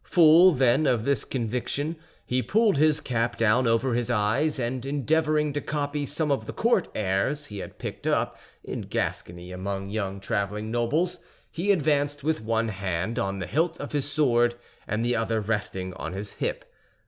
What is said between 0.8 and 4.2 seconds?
of this conviction, he pulled his cap down over his